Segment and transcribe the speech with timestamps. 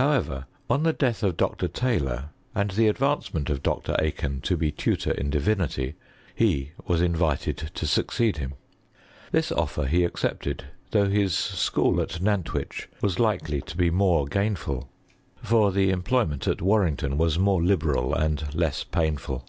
[0.00, 1.68] However, on the death of Dr.
[1.68, 3.94] Taylor, and the advancement of Dr.
[3.98, 5.94] Aiken to be tutor in divinity,
[6.34, 8.54] he was invited to succeed bim:
[9.30, 14.24] this offer he accepted, though his school at Nant wich was likely to be more
[14.24, 14.88] gainful;
[15.42, 19.44] for the em ployment at Warrington was more liberal and less painful.